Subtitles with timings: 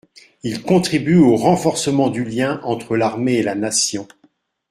[0.41, 4.07] Il contribue au renforcement du lien entre l’armée et la Nation.